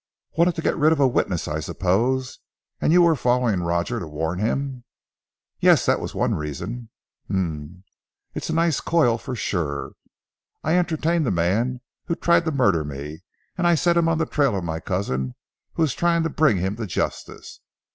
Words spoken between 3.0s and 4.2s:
were following Roger to